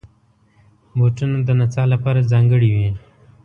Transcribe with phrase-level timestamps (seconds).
[0.97, 2.89] بوټونه د نڅا لپاره ځانګړي وي.